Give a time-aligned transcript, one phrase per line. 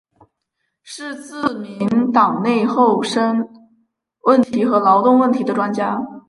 [0.81, 3.47] 是自民党内厚生
[4.23, 6.01] 问题和劳动问题的专家。